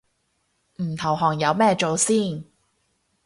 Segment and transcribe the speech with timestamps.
[0.81, 2.43] 唔投降有咩做先